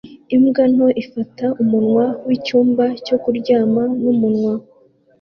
[0.35, 4.53] Imbwa nto ifata umunwa wicyumba cyo kuryama numunwa